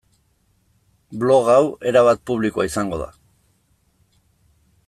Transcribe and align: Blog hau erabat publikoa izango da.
Blog 1.23 1.51
hau 1.55 1.61
erabat 1.91 2.25
publikoa 2.31 2.67
izango 2.71 3.01
da. 3.05 3.09